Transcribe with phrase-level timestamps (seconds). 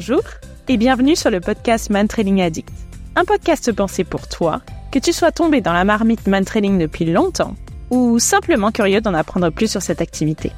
[0.00, 0.22] Bonjour
[0.66, 2.72] et bienvenue sur le podcast Man Training Addict.
[3.16, 7.04] Un podcast pensé pour toi, que tu sois tombé dans la marmite Man Training depuis
[7.04, 7.54] longtemps
[7.90, 10.52] ou simplement curieux d'en apprendre plus sur cette activité.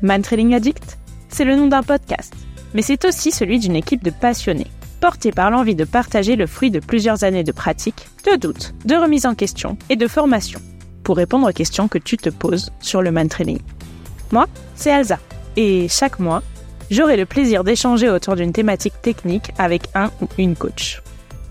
[0.00, 0.96] Man Training Addict,
[1.28, 2.34] c'est le nom d'un podcast,
[2.72, 4.70] mais c'est aussi celui d'une équipe de passionnés,
[5.00, 8.94] portés par l'envie de partager le fruit de plusieurs années de pratique, de doutes, de
[8.94, 10.60] remise en question et de formation
[11.02, 13.58] pour répondre aux questions que tu te poses sur le Man Training.
[14.30, 15.18] Moi, c'est Elsa,
[15.56, 16.44] et chaque mois,
[16.90, 21.02] j'aurai le plaisir d'échanger autour d'une thématique technique avec un ou une coach.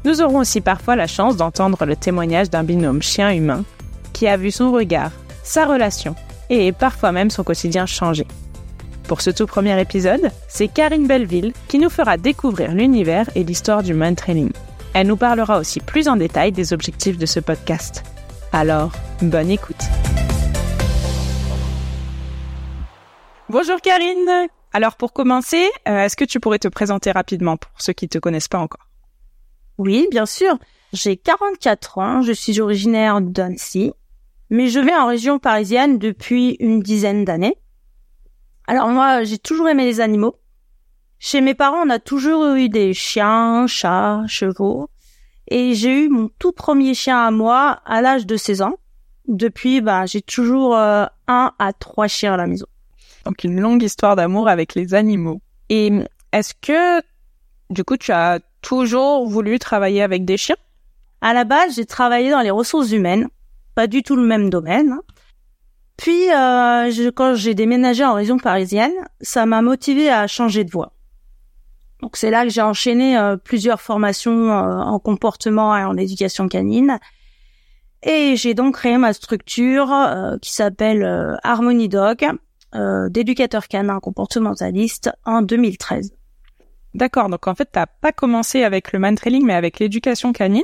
[0.06, 3.64] Nous aurons aussi parfois la chance d'entendre le témoignage d'un binôme chien-humain
[4.12, 5.12] qui a vu son regard,
[5.44, 6.16] sa relation
[6.50, 8.28] et parfois même son quotidien changer.
[9.08, 13.84] Pour ce tout premier épisode, c'est Karine Belleville qui nous fera découvrir l'univers et l'histoire
[13.84, 14.52] du man training.
[14.94, 18.04] Elle nous parlera aussi plus en détail des objectifs de ce podcast.
[18.52, 18.92] Alors,
[19.22, 19.84] bonne écoute.
[23.50, 27.94] Bonjour Karine alors pour commencer, euh, est-ce que tu pourrais te présenter rapidement pour ceux
[27.94, 28.90] qui ne te connaissent pas encore?
[29.78, 30.58] Oui, bien sûr.
[30.94, 33.94] J'ai 44 ans, je suis originaire d'Annecy,
[34.50, 37.58] mais je vais en région parisienne depuis une dizaine d'années.
[38.68, 40.36] Alors moi, j'ai toujours aimé les animaux.
[41.20, 44.90] Chez mes parents, on a toujours eu des chiens, chats, chevaux.
[45.48, 48.76] Et j'ai eu mon tout premier chien à moi à l'âge de 16 ans.
[49.28, 52.66] Depuis, bah, j'ai toujours euh, un à trois chiens à la maison.
[53.26, 55.42] Donc une longue histoire d'amour avec les animaux.
[55.70, 55.92] Et
[56.32, 57.02] est-ce que,
[57.70, 60.58] du coup, tu as toujours voulu travailler avec des chiens?
[61.22, 63.30] À la base, j'ai travaillé dans les ressources humaines,
[63.76, 64.92] pas du tout le même domaine.
[64.92, 65.02] Hein.
[65.98, 70.92] Puis, euh, quand j'ai déménagé en région parisienne, ça m'a motivé à changer de voie.
[72.02, 76.50] Donc c'est là que j'ai enchaîné euh, plusieurs formations euh, en comportement et en éducation
[76.50, 77.00] canine.
[78.06, 79.90] Et j'ai donc créé ma structure
[80.42, 82.28] qui s'appelle Harmony Dog,
[82.76, 86.14] euh, d'éducateur canin comportementaliste en 2013.
[86.94, 90.64] D'accord, donc en fait, t'as pas commencé avec le man trailing, mais avec l'éducation canine.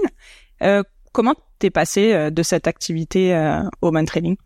[0.61, 4.37] Euh, comment t'es passé euh, de cette activité euh, au man trailing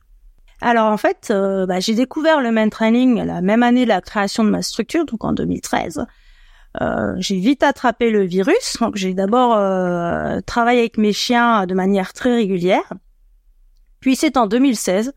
[0.61, 4.43] Alors en fait, bah, j'ai découvert le man training la même année de la création
[4.43, 6.05] de ma structure, donc en 2013.
[7.17, 9.57] j'ai vite attrapé le virus, donc j'ai d'abord
[10.45, 12.93] travaillé avec mes chiens de manière très régulière.
[13.99, 15.13] Puis c'est en 2016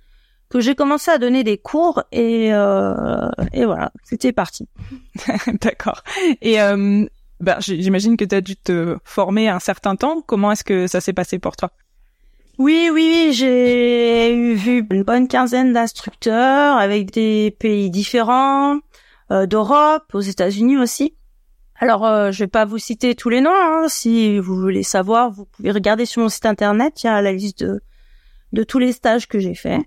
[0.48, 4.68] que j'ai commencé à donner des cours et euh, et voilà, c'était parti.
[5.60, 6.02] D'accord.
[6.40, 7.04] Et euh,
[7.40, 10.22] ben, j'imagine que tu as dû te former un certain temps.
[10.22, 11.70] Comment est-ce que ça s'est passé pour toi?
[12.58, 18.78] Oui, oui, j'ai vu une bonne quinzaine d'instructeurs avec des pays différents,
[19.30, 21.14] euh, d'Europe, aux États-Unis aussi.
[21.78, 23.50] Alors, euh, je vais pas vous citer tous les noms.
[23.52, 23.88] Hein.
[23.88, 27.02] Si vous voulez savoir, vous pouvez regarder sur mon site internet.
[27.02, 27.82] Il y a la liste de
[28.52, 29.82] de tous les stages que j'ai faits.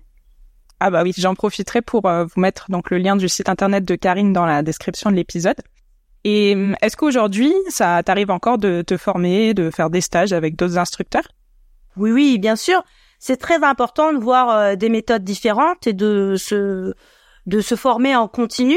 [0.80, 3.84] Ah bah oui, j'en profiterai pour euh, vous mettre donc le lien du site internet
[3.84, 5.60] de Karine dans la description de l'épisode.
[6.24, 10.56] Et hum, est-ce qu'aujourd'hui, ça t'arrive encore de te former, de faire des stages avec
[10.56, 11.28] d'autres instructeurs?
[11.96, 12.82] Oui, oui, bien sûr.
[13.18, 16.94] C'est très important de voir euh, des méthodes différentes et de se
[17.46, 18.76] de se former en continu.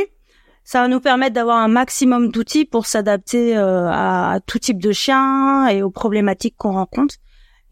[0.65, 4.91] Ça va nous permettre d'avoir un maximum d'outils pour s'adapter euh, à tout type de
[4.91, 7.15] chien et aux problématiques qu'on rencontre.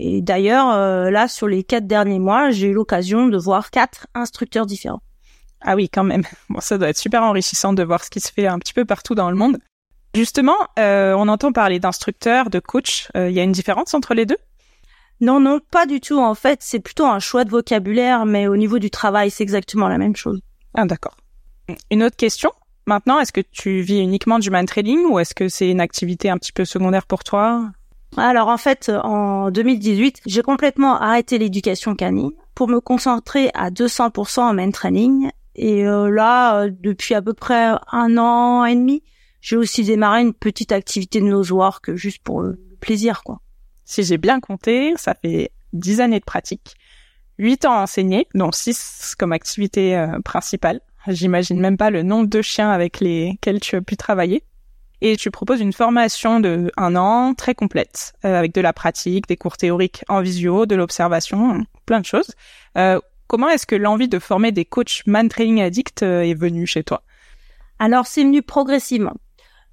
[0.04, 4.08] Et d'ailleurs, euh, là, sur les quatre derniers mois, j'ai eu l'occasion de voir quatre
[4.16, 5.04] instructeurs différents.
[5.62, 6.24] Ah oui, quand même.
[6.50, 8.84] Bon, ça doit être super enrichissant de voir ce qui se fait un petit peu
[8.84, 9.60] partout dans le monde.
[10.16, 13.10] Justement, euh, on entend parler d'instructeurs, de coach.
[13.16, 14.40] Euh, il y a une différence entre les deux?
[15.22, 16.18] Non, non, pas du tout.
[16.18, 19.88] En fait, c'est plutôt un choix de vocabulaire, mais au niveau du travail, c'est exactement
[19.88, 20.42] la même chose.
[20.74, 21.16] Ah, d'accord.
[21.92, 22.52] Une autre question?
[22.88, 26.32] Maintenant, est-ce que tu vis uniquement du man trading ou est-ce que c'est une activité
[26.32, 27.72] un petit peu secondaire pour toi?
[28.18, 34.42] Alors en fait, en 2018, j'ai complètement arrêté l'éducation canine pour me concentrer à 200%
[34.42, 35.30] en main training.
[35.56, 39.04] Et euh, là, euh, depuis à peu près un an et demi,
[39.42, 43.40] j'ai aussi démarré une petite activité de nosework juste pour le plaisir, quoi.
[43.86, 46.76] Si j'ai bien compté, ça fait 10 années de pratique,
[47.40, 50.82] 8 ans enseigné, dont 6 comme activité euh, principale.
[51.08, 54.44] J'imagine même pas le nombre de chiens avec lesquels tu as pu travailler
[55.02, 59.28] et tu proposes une formation de un an très complète euh, avec de la pratique,
[59.28, 62.32] des cours théoriques en visio, de l'observation, plein de choses.
[62.78, 66.68] Euh, comment est-ce que l'envie de former des coachs man training addicts euh, est venue
[66.68, 67.04] chez toi?
[67.80, 69.16] Alors c'est venu progressivement.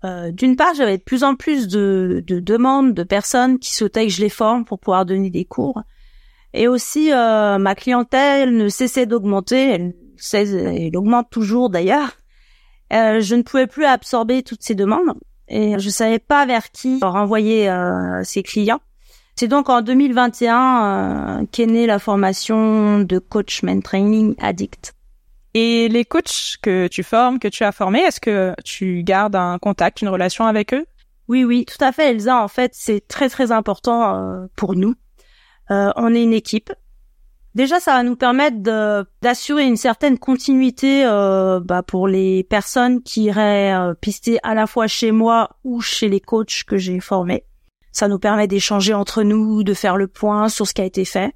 [0.04, 4.06] Euh, D'une part, j'avais de plus en plus de, de, demandes de personnes qui souhaitaient
[4.06, 5.82] que je les forme pour pouvoir donner des cours.
[6.54, 9.70] Et aussi, euh, ma clientèle ne cessait d'augmenter.
[9.70, 9.94] Elle,
[10.32, 12.16] elle augmente toujours d'ailleurs.
[12.92, 15.14] Euh, je ne pouvais plus absorber toutes ces demandes
[15.48, 18.80] et je savais pas vers qui renvoyer euh, ces clients.
[19.36, 24.94] C'est donc en 2021 euh, qu'est née la formation de coach man training addict.
[25.54, 29.58] Et les coachs que tu formes, que tu as formés, est-ce que tu gardes un
[29.58, 30.86] contact, une relation avec eux?
[31.28, 32.42] Oui, oui, tout à fait, Elsa.
[32.42, 34.94] En fait, c'est très très important euh, pour nous.
[35.70, 36.72] Euh, on est une équipe.
[37.58, 38.58] Déjà, ça va nous permettre
[39.20, 44.86] d'assurer une certaine continuité euh, bah, pour les personnes qui iraient pister à la fois
[44.86, 47.42] chez moi ou chez les coachs que j'ai formés.
[47.90, 51.04] Ça nous permet d'échanger entre nous, de faire le point sur ce qui a été
[51.04, 51.34] fait.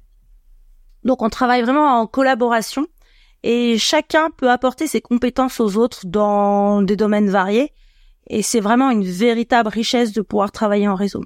[1.03, 2.87] Donc, on travaille vraiment en collaboration
[3.43, 7.73] et chacun peut apporter ses compétences aux autres dans des domaines variés
[8.27, 11.25] et c'est vraiment une véritable richesse de pouvoir travailler en réseau.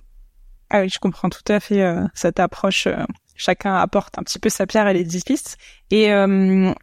[0.71, 2.87] Ah oui, je comprends tout à fait euh, cette approche.
[2.87, 3.05] Euh,
[3.37, 5.57] chacun apporte un petit peu sa pierre à l'édifice.
[5.91, 6.73] Et euh,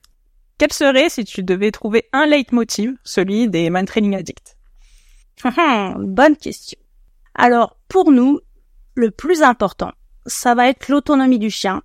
[0.58, 4.56] quel serait, si tu devais trouver un leitmotiv, celui des Man Training Addicts?
[5.98, 6.78] Bonne question.
[7.34, 8.40] Alors, pour nous,
[8.94, 9.92] le plus important,
[10.26, 11.82] ça va être l'autonomie du chien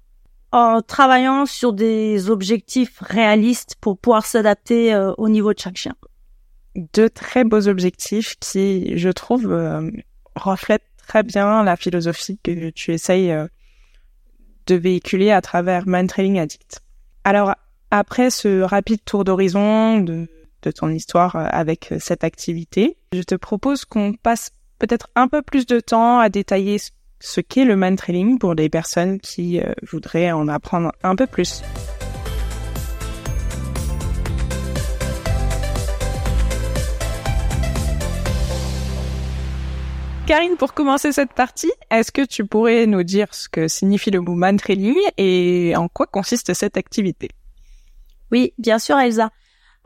[0.52, 5.96] en travaillant sur des objectifs réalistes pour pouvoir s'adapter au niveau de chaque chien
[6.94, 9.90] deux très beaux objectifs qui, je trouve, euh,
[10.36, 13.48] reflètent très bien la philosophie que tu essayes euh,
[14.70, 16.82] de véhiculer à travers Man Training Addict.
[17.24, 17.56] Alors,
[17.92, 20.28] après ce rapide tour d'horizon de,
[20.76, 25.66] ton histoire euh, avec cette activité, je te propose qu'on passe peut-être un peu plus
[25.66, 26.78] de temps à détailler
[27.20, 29.60] ce qu'est le man training pour les personnes qui
[29.92, 31.64] voudraient en apprendre un peu plus.
[40.30, 44.22] Karine, pour commencer cette partie, est-ce que tu pourrais nous dire ce que signifie le
[44.22, 47.30] mot man training et en quoi consiste cette activité?
[48.32, 49.32] Oui, bien sûr, Elsa.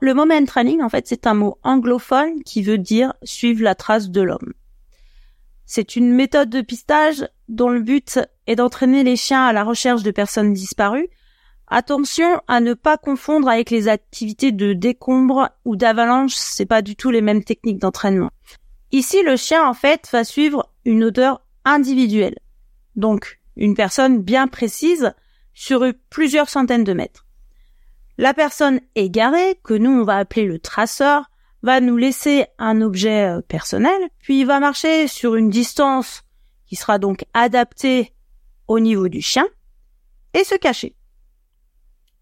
[0.02, 3.74] Le mot man training, en fait, c'est un mot anglophone qui veut dire suivre la
[3.74, 4.52] trace de l'homme.
[5.66, 10.04] C'est une méthode de pistage dont le but est d'entraîner les chiens à la recherche
[10.04, 11.08] de personnes disparues.
[11.68, 16.98] Attention à ne pas confondre avec les activités de décombre ou d'avalanche, c'est pas du
[16.98, 18.32] tout les mêmes techniques d'entraînement.
[18.94, 22.38] Ici, le chien, en fait, va suivre une odeur individuelle.
[22.96, 25.16] Donc, une personne bien précise
[25.56, 27.26] sur plusieurs centaines de mètres.
[28.20, 31.32] La personne égarée, que nous on va appeler le traceur,
[31.64, 36.22] va nous laisser un objet euh, personnel, puis il va marcher sur une distance
[36.68, 38.14] qui sera donc adaptée
[38.68, 39.48] au niveau du chien
[40.36, 40.96] et se cacher.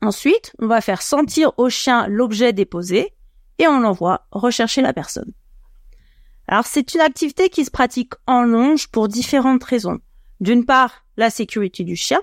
[0.01, 3.13] Ensuite, on va faire sentir au chien l'objet déposé
[3.57, 5.33] et on l'envoie rechercher la personne.
[6.51, 10.00] Alors c'est une activité qui se pratique en longe pour différentes raisons.
[10.42, 12.19] D'une part, la sécurité du chien.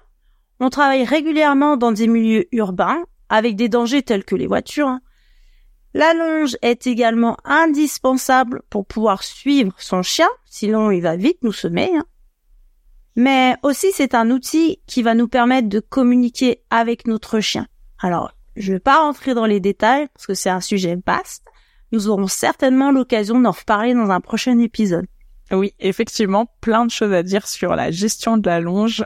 [0.60, 4.98] On travaille régulièrement dans des milieux urbains avec des dangers tels que les voitures.
[5.94, 11.52] La longe est également indispensable pour pouvoir suivre son chien, sinon il va vite nous
[11.52, 11.90] semer.
[11.96, 12.04] Hein.
[13.16, 17.66] Mais aussi c'est un outil qui va nous permettre de communiquer avec notre chien.
[17.98, 21.46] Alors, je vais pas rentrer dans les détails parce que c'est un sujet vaste,
[21.92, 25.06] nous aurons certainement l'occasion d'en reparler dans un prochain épisode.
[25.50, 29.04] Oui, effectivement, plein de choses à dire sur la gestion de la longe.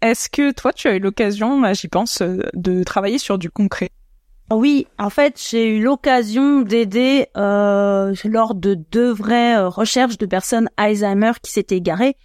[0.00, 3.90] Est-ce que toi, tu as eu l'occasion, j'y pense, euh, de travailler sur du concret?
[4.50, 10.26] Oui, en fait, j'ai eu l'occasion d'aider euh, lors de deux vraies euh, recherches de
[10.26, 12.16] personnes Alzheimer qui s'étaient égarées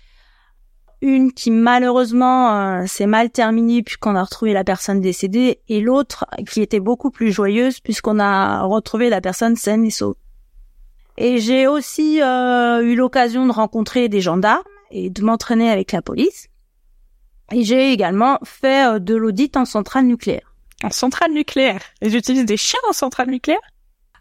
[1.01, 6.25] une qui malheureusement euh, s'est mal terminée puisqu'on a retrouvé la personne décédée et l'autre
[6.49, 10.15] qui était beaucoup plus joyeuse puisqu'on a retrouvé la personne saine et sauve.
[11.17, 16.01] Et j'ai aussi euh, eu l'occasion de rencontrer des gendarmes et de m'entraîner avec la
[16.01, 16.47] police.
[17.51, 20.53] Et j'ai également fait euh, de l'audit en centrale nucléaire.
[20.83, 23.59] En centrale nucléaire Ils utilisent des chiens en centrale nucléaire?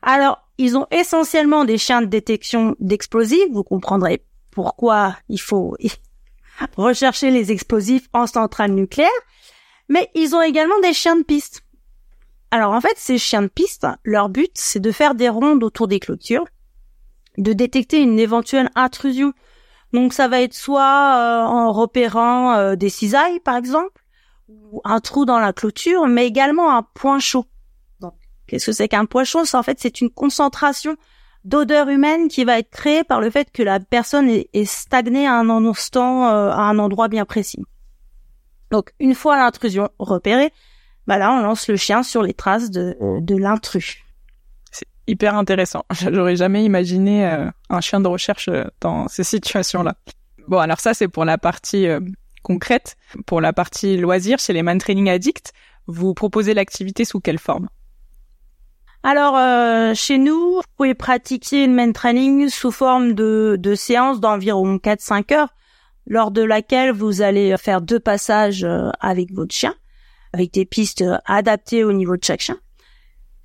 [0.02, 3.50] Alors, ils ont essentiellement des chiens de détection d'explosifs.
[3.50, 5.76] Vous comprendrez pourquoi il faut
[6.76, 9.08] rechercher les explosifs en centrale nucléaire,
[9.88, 11.62] mais ils ont également des chiens de piste.
[12.50, 15.88] Alors en fait, ces chiens de piste, leur but, c'est de faire des rondes autour
[15.88, 16.46] des clôtures,
[17.38, 19.32] de détecter une éventuelle intrusion.
[19.92, 24.02] Donc ça va être soit euh, en repérant euh, des cisailles, par exemple,
[24.48, 27.46] ou un trou dans la clôture, mais également un point chaud.
[28.00, 28.14] Donc,
[28.46, 29.42] qu'est-ce que c'est qu'un point chaud?
[29.54, 30.96] En fait, c'est une concentration
[31.46, 35.34] d'odeur humaine qui va être créée par le fait que la personne est, stagnée à
[35.34, 37.64] un instant, euh, à un endroit bien précis.
[38.72, 40.52] Donc, une fois l'intrusion repérée,
[41.06, 43.98] bah là, on lance le chien sur les traces de, de l'intrus.
[44.72, 45.84] C'est hyper intéressant.
[46.10, 49.94] J'aurais jamais imaginé euh, un chien de recherche euh, dans ces situations-là.
[50.48, 51.86] Bon, alors ça, c'est pour la partie
[52.42, 52.96] concrète.
[53.24, 55.52] Pour la partie loisir, chez les Man Training Addicts,
[55.86, 57.68] vous proposez l'activité sous quelle forme?
[59.02, 64.20] Alors, euh, chez nous, vous pouvez pratiquer une main training sous forme de, de séance
[64.20, 65.54] d'environ 4-5 heures,
[66.06, 69.74] lors de laquelle vous allez faire deux passages euh, avec votre chien,
[70.32, 72.58] avec des pistes adaptées au niveau de chaque chien.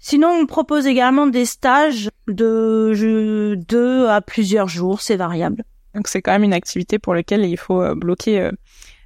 [0.03, 5.63] Sinon, on propose également des stages de deux à plusieurs jours, c'est variable.
[5.93, 8.51] Donc c'est quand même une activité pour laquelle il faut euh, bloquer euh,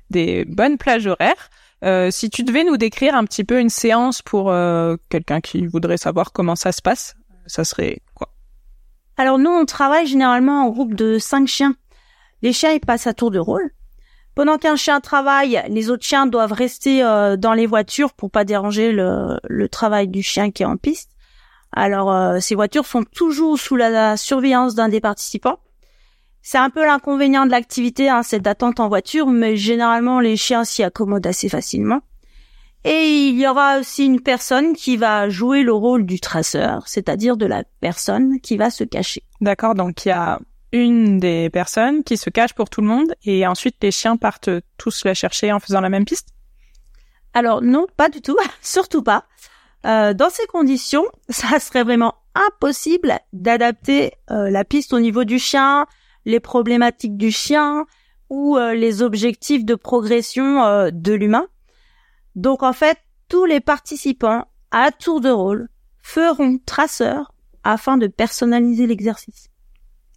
[0.10, 1.50] des bonnes plages horaires.
[1.86, 4.52] Euh, si tu devais nous décrire un petit peu une séance pour
[5.10, 7.16] quelqu'un qui voudrait savoir comment ça se passe,
[7.46, 8.30] ça serait quoi?
[9.18, 11.76] Alors nous, on travaille généralement en groupe de cinq chiens.
[12.42, 13.72] Les chiens, ils passent à tour de rôle.
[14.34, 17.00] Pendant qu'un chien travaille, les autres chiens doivent rester
[17.38, 21.12] dans les voitures pour pas déranger le, travail du chien qui est en piste.
[21.72, 25.60] Alors ces voitures sont toujours sous la surveillance d'un des participants.
[26.48, 30.64] C'est un peu l'inconvénient de l'activité, hein, cette attente en voiture, mais généralement les chiens
[30.64, 32.02] s'y accommodent assez facilement.
[32.84, 37.36] Et il y aura aussi une personne qui va jouer le rôle du traceur, c'est-à-dire
[37.36, 39.24] de la personne qui va se cacher.
[39.42, 40.40] D'accord, donc il y a
[40.72, 44.52] une des personnes qui se cache pour tout le monde et ensuite les chiens partent
[44.78, 46.28] tous la chercher en faisant la même piste?
[47.34, 49.26] Alors non, pas du tout, surtout pas.
[49.88, 55.40] Euh, dans ces conditions, ça serait vraiment impossible d'adapter euh, la piste au niveau du
[55.40, 55.88] chien,
[56.26, 57.86] les problématiques du chien
[58.30, 61.48] ou euh, les objectifs de progression euh, de l'humain.
[62.36, 62.98] Donc en fait,
[63.30, 65.70] tous les participants à tour de rôle
[66.02, 69.50] feront traceur afin de personnaliser l'exercice.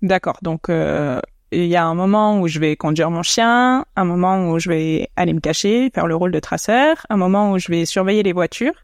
[0.02, 0.38] D'accord.
[0.42, 4.50] Donc euh, il y a un moment où je vais conduire mon chien, un moment
[4.50, 7.68] où je vais aller me cacher, faire le rôle de traceur, un moment où je
[7.68, 8.74] vais surveiller les voitures.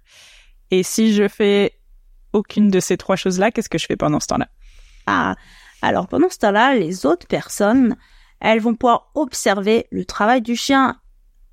[0.71, 1.73] Et si je fais
[2.33, 4.49] aucune de ces trois choses-là, qu'est-ce que je fais pendant ce temps-là?
[5.07, 5.35] Ah,
[5.85, 7.97] alors pendant ce temps-là, les autres personnes,
[8.41, 10.97] elles vont pouvoir observer le travail du chien.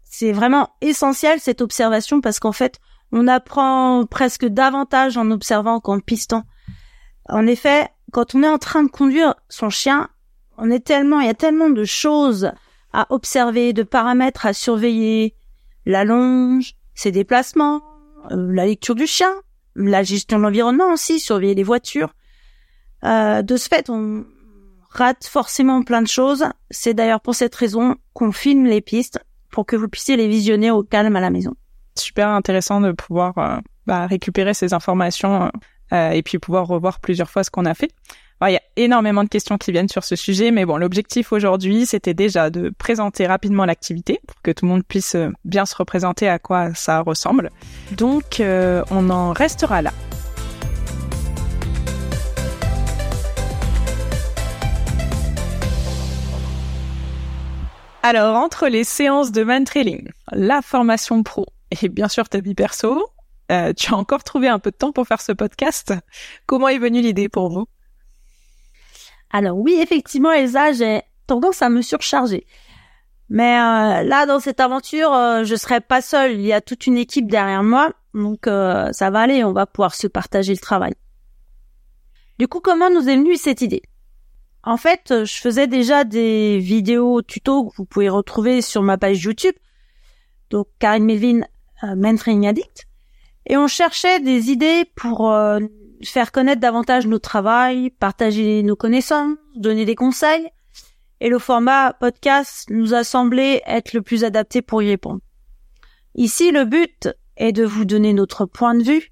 [0.03, 2.79] C'est vraiment essentiel cette observation parce qu'en fait,
[3.11, 6.43] on apprend presque davantage en observant qu'en pistant.
[7.29, 10.09] En effet, quand on est en train de conduire son chien,
[10.57, 12.51] on est tellement, il y a tellement de choses
[12.93, 15.35] à observer, de paramètres à surveiller,
[15.85, 17.81] la longe, ses déplacements,
[18.31, 19.33] euh, la lecture du chien,
[19.75, 22.13] la gestion de l'environnement aussi, surveiller les voitures.
[23.03, 24.25] Euh, de ce fait, on
[24.89, 26.45] rate forcément plein de choses.
[26.69, 30.71] C'est d'ailleurs pour cette raison qu'on filme les pistes pour que vous puissiez les visionner
[30.71, 31.53] au calme à la maison.
[31.97, 35.51] Super intéressant de pouvoir euh, bah, récupérer ces informations
[35.91, 37.91] euh, et puis pouvoir revoir plusieurs fois ce qu'on a fait.
[38.43, 41.85] Il y a énormément de questions qui viennent sur ce sujet, mais bon, l'objectif aujourd'hui,
[41.85, 45.15] c'était déjà de présenter rapidement l'activité pour que tout le monde puisse
[45.45, 47.51] bien se représenter à quoi ça ressemble.
[47.91, 49.91] Donc, on en restera là.
[58.03, 61.45] Alors, entre les séances de man trailing, la formation pro
[61.81, 63.07] et bien sûr ta vie perso,
[63.51, 65.93] euh, tu as encore trouvé un peu de temps pour faire ce podcast.
[66.45, 67.67] Comment est venue l'idée pour vous?
[69.29, 72.45] Alors oui, effectivement, Elsa, j'ai tendance à me surcharger.
[73.29, 76.33] Mais euh, là, dans cette aventure, euh, je serai pas seule.
[76.33, 79.43] Il y a toute une équipe derrière moi, donc euh, ça va aller.
[79.45, 80.93] On va pouvoir se partager le travail.
[82.39, 83.83] Du coup, comment nous est venue cette idée?
[84.63, 88.97] En fait, euh, je faisais déjà des vidéos tutos que vous pouvez retrouver sur ma
[88.97, 89.55] page YouTube,
[90.49, 91.41] donc Karine Melvin,
[91.83, 92.87] euh, Addict,
[93.47, 95.59] et on cherchait des idées pour euh,
[96.03, 100.47] faire connaître davantage notre travail, partager nos connaissances, donner des conseils,
[101.21, 105.21] et le format podcast nous a semblé être le plus adapté pour y répondre.
[106.13, 109.11] Ici, le but est de vous donner notre point de vue,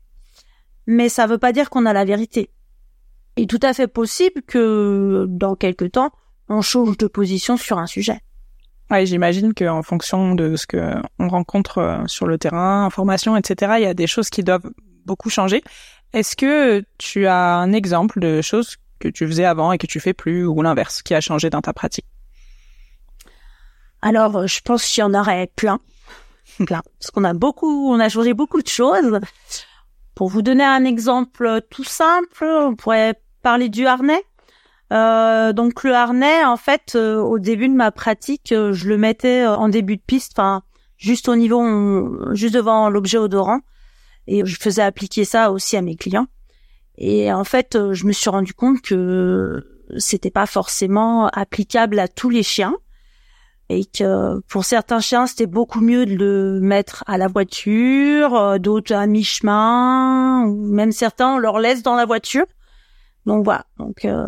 [0.86, 2.52] mais ça ne veut pas dire qu'on a la vérité
[3.44, 6.12] est tout à fait possible que dans quelques temps,
[6.50, 8.22] on change de position sur un sujet.
[8.90, 13.74] Ouais, j'imagine qu'en fonction de ce que on rencontre euh, sur le terrain, information, etc.,
[13.78, 14.72] il y a des choses qui doivent
[15.06, 15.62] beaucoup changer.
[16.14, 20.00] Est-ce que tu as un exemple de choses que tu faisais avant et que tu
[20.00, 22.06] fais plus, ou l'inverse, qui a changé dans ta pratique?
[24.02, 25.80] Alors, je pense qu'il y en aurait plein,
[26.66, 29.20] plein, parce qu'on a beaucoup, on a changé beaucoup de choses.
[30.16, 34.24] Pour vous donner un exemple tout simple, on pourrait parler du harnais.
[34.92, 38.98] Euh, donc le harnais, en fait, euh, au début de ma pratique, euh, je le
[38.98, 40.64] mettais en début de piste, enfin
[40.98, 43.62] juste au niveau, juste devant l'objet odorant,
[44.28, 46.28] et je faisais appliquer ça aussi à mes clients.
[46.98, 49.64] Et en fait, je me suis rendu compte que
[49.98, 52.76] c'était pas forcément applicable à tous les chiens
[53.70, 58.58] et que pour certains chiens, c'était beaucoup mieux de le mettre à la voiture, euh,
[58.58, 62.46] d'autres à mi-chemin, ou même certains, on leur laisse dans la voiture.
[63.26, 64.28] Donc voilà, donc euh,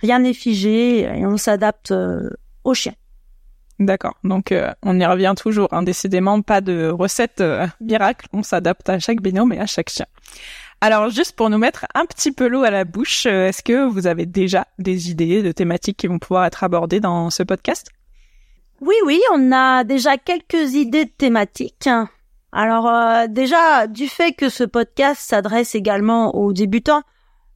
[0.00, 2.30] rien n'est figé et on s'adapte euh,
[2.64, 2.94] aux chiens.
[3.78, 5.82] D'accord, donc on y revient toujours, hein.
[5.82, 7.42] décidément pas de recette
[7.80, 10.04] miracle, on s'adapte à chaque binôme et à chaque chien.
[10.82, 14.06] Alors juste pour nous mettre un petit peu l'eau à la bouche, est-ce que vous
[14.06, 17.90] avez déjà des idées de thématiques qui vont pouvoir être abordées dans ce podcast?
[18.82, 21.88] Oui, oui, on a déjà quelques idées de thématiques.
[22.52, 27.02] Alors euh, déjà, du fait que ce podcast s'adresse également aux débutants,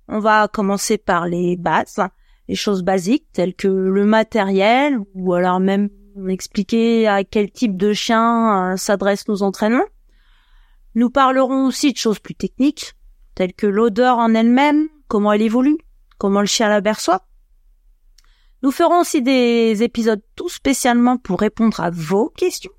[0.08, 2.00] on va commencer par les bases.
[2.48, 5.88] les choses basiques telles que le matériel ou alors même
[6.28, 9.86] expliquer à quel type de chien euh, s'adressent nos entraînements.
[10.94, 12.94] Nous parlerons aussi de choses plus techniques
[13.34, 15.78] telles que l'odeur en elle-même, comment elle évolue,
[16.18, 17.26] comment le chien l'aperçoit.
[18.62, 22.72] Nous ferons aussi des épisodes tout spécialement pour répondre à vos questions.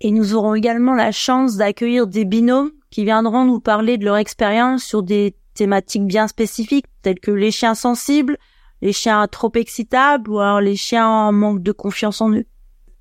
[0.00, 4.16] Et nous aurons également la chance d'accueillir des binômes qui viendront nous parler de leur
[4.16, 8.38] expérience sur des thématiques bien spécifiques telles que les chiens sensibles,
[8.82, 12.46] les chiens trop excitables ou alors les chiens en manque de confiance en eux.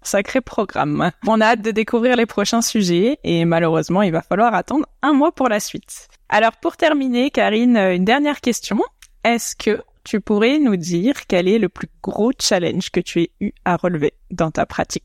[0.01, 1.11] Sacré programme.
[1.27, 5.13] On a hâte de découvrir les prochains sujets et malheureusement, il va falloir attendre un
[5.13, 6.07] mois pour la suite.
[6.29, 8.79] Alors pour terminer, Karine, une dernière question.
[9.23, 13.31] Est-ce que tu pourrais nous dire quel est le plus gros challenge que tu aies
[13.41, 15.03] eu à relever dans ta pratique?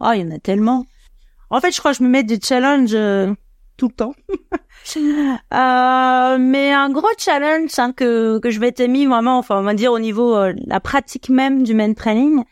[0.00, 0.86] Oh, il y en a tellement.
[1.50, 3.32] En fait, je crois que je me mets des challenges euh,
[3.76, 4.14] tout le temps.
[4.96, 9.74] euh, mais un gros challenge hein, que que je m'étais mis vraiment, enfin on va
[9.74, 12.44] dire au niveau euh, la pratique même du main training,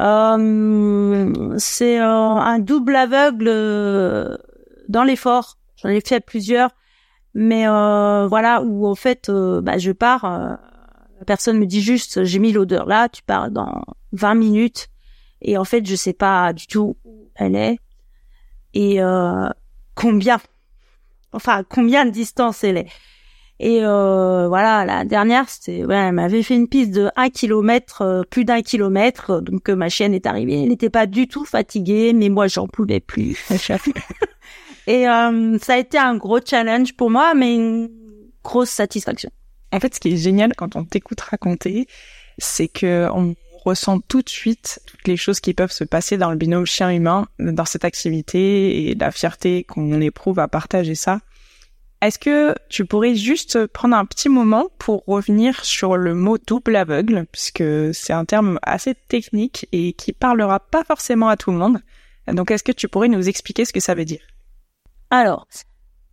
[0.00, 4.36] euh, c'est euh, un double aveugle euh,
[4.88, 5.58] dans l'effort.
[5.76, 6.70] J'en ai fait plusieurs,
[7.34, 10.24] mais voilà où en fait bah, je pars.
[10.24, 14.88] la personne me dit juste j'ai mis l'odeur là, tu pars dans 20 minutes
[15.40, 17.78] et en fait je sais pas du tout où elle est
[18.74, 19.00] et
[19.96, 20.38] combien
[21.32, 22.88] enfin combien de distance elle est.
[23.60, 28.02] Et euh, voilà, la dernière, c'était, ouais, elle m'avait fait une piste de 1 km,
[28.02, 31.44] euh, plus d'un kilomètre, donc euh, ma chienne est arrivée, elle n'était pas du tout
[31.44, 33.38] fatiguée, mais moi j'en pouvais plus.
[34.88, 37.88] Et ça a été un gros challenge pour moi, mais une
[38.42, 39.30] grosse satisfaction.
[39.72, 41.86] En fait, ce qui est génial quand on t'écoute raconter,
[42.38, 46.30] c'est que on ressent tout de suite toutes les choses qui peuvent se passer dans
[46.30, 51.20] le binôme chien-humain, dans cette activité et la fierté qu'on éprouve à partager ça.
[52.00, 56.74] Est-ce que tu pourrais juste prendre un petit moment pour revenir sur le mot double
[56.74, 57.62] aveugle, puisque
[57.94, 61.78] c'est un terme assez technique et qui parlera pas forcément à tout le monde.
[62.26, 64.22] Donc est-ce que tu pourrais nous expliquer ce que ça veut dire?
[65.10, 65.46] Alors,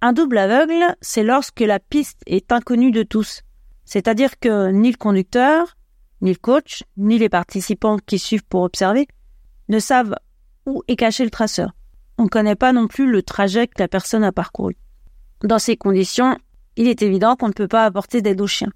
[0.01, 3.41] un double aveugle, c'est lorsque la piste est inconnue de tous.
[3.83, 5.75] C'est-à-dire que ni le conducteur,
[6.21, 9.07] ni le coach, ni les participants qui suivent pour observer
[9.67, 10.15] ne savent
[10.65, 11.71] où est caché le traceur.
[12.17, 14.75] On ne connaît pas non plus le trajet que la personne a parcouru.
[15.43, 16.37] Dans ces conditions,
[16.75, 18.69] il est évident qu'on ne peut pas apporter d'aide au chien.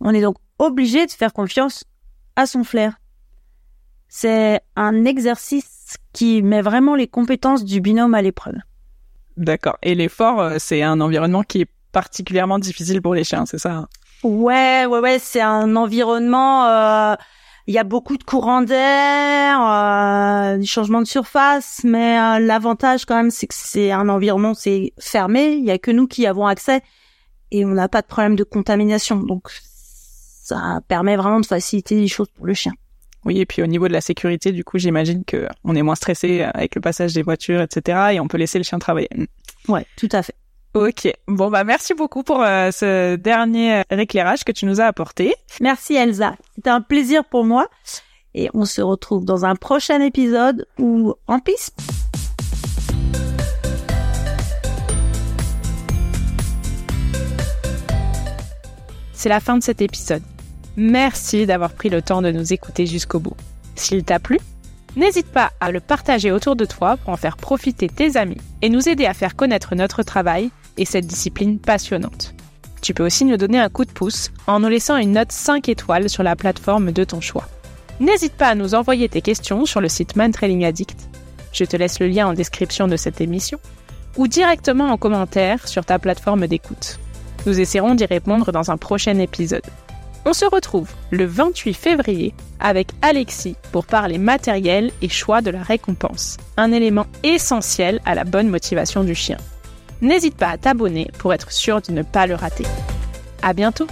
[0.00, 1.84] On est donc obligé de faire confiance
[2.34, 2.98] à son flair.
[4.08, 8.56] C'est un exercice qui met vraiment les compétences du binôme à l'épreuve.
[9.36, 9.76] D'accord.
[9.82, 13.74] Et l'effort, euh, c'est un environnement qui est particulièrement difficile pour les chiens, c'est ça
[13.74, 13.88] hein?
[14.22, 16.66] Ouais, ouais, ouais, c'est un environnement.
[16.66, 17.16] Euh,
[17.66, 23.04] il y a beaucoup de courants d'air, euh, des changements de surface, mais euh, l'avantage
[23.04, 25.54] quand même, c'est que c'est un environnement, c'est fermé.
[25.54, 26.80] Il y a que nous qui avons accès
[27.50, 29.16] et on n'a pas de problème de contamination.
[29.16, 32.72] Donc ça permet vraiment de faciliter les choses pour le chien.
[33.24, 35.96] Oui, et puis au niveau de la sécurité, du coup, j'imagine que on est moins
[35.96, 38.10] stressé avec le passage des voitures, etc.
[38.12, 39.08] Et on peut laisser le chien travailler.
[39.66, 40.36] Ouais, tout à fait.
[40.76, 41.10] Ok.
[41.26, 45.34] Bon bah merci beaucoup pour euh, ce dernier éclairage que tu nous as apporté.
[45.62, 46.36] Merci Elsa.
[46.54, 47.66] C'était un plaisir pour moi.
[48.34, 51.80] Et on se retrouve dans un prochain épisode ou en piste.
[59.14, 60.22] C'est la fin de cet épisode.
[60.76, 63.36] Merci d'avoir pris le temps de nous écouter jusqu'au bout.
[63.76, 64.38] S'il t'a plu,
[64.94, 68.68] n'hésite pas à le partager autour de toi pour en faire profiter tes amis et
[68.68, 72.34] nous aider à faire connaître notre travail et cette discipline passionnante.
[72.82, 75.68] Tu peux aussi nous donner un coup de pouce en nous laissant une note 5
[75.68, 77.48] étoiles sur la plateforme de ton choix.
[77.98, 81.08] N'hésite pas à nous envoyer tes questions sur le site Man Training Addict.
[81.52, 83.58] Je te laisse le lien en description de cette émission
[84.16, 86.98] ou directement en commentaire sur ta plateforme d'écoute.
[87.46, 89.66] Nous essaierons d'y répondre dans un prochain épisode.
[90.24, 95.62] On se retrouve le 28 février avec Alexis pour parler matériel et choix de la
[95.62, 99.38] récompense, un élément essentiel à la bonne motivation du chien.
[100.02, 102.66] N'hésite pas à t'abonner pour être sûr de ne pas le rater.
[103.42, 103.86] À bientôt!